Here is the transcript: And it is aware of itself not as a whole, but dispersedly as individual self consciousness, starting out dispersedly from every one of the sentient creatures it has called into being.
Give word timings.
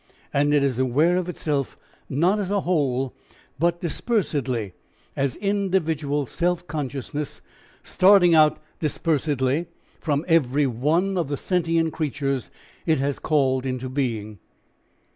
And 0.33 0.51
it 0.51 0.63
is 0.63 0.79
aware 0.79 1.15
of 1.17 1.29
itself 1.29 1.77
not 2.09 2.39
as 2.39 2.49
a 2.49 2.61
whole, 2.61 3.13
but 3.59 3.81
dispersedly 3.81 4.73
as 5.15 5.35
individual 5.35 6.25
self 6.25 6.65
consciousness, 6.65 7.39
starting 7.83 8.33
out 8.33 8.57
dispersedly 8.79 9.67
from 9.99 10.25
every 10.27 10.65
one 10.65 11.19
of 11.19 11.27
the 11.27 11.37
sentient 11.37 11.93
creatures 11.93 12.49
it 12.87 12.97
has 12.97 13.19
called 13.19 13.63
into 13.67 13.89
being. 13.89 14.39